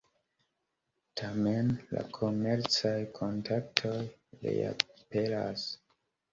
[1.21, 5.71] Tamen, la komercaj kontaktoj reaperas.